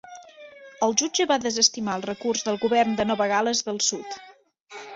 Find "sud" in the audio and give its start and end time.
3.93-4.21